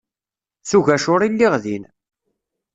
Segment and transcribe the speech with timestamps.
[0.69, 1.83] S ugacur i lliɣ din.